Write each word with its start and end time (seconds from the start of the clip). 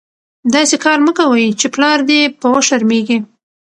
داسي 0.53 0.77
کار 0.83 0.99
مه 1.05 1.11
کوئ، 1.17 1.45
چي 1.59 1.67
پلار 1.73 1.99
دي 2.09 2.19
په 2.39 2.45
وشرمېږي. 2.53 3.17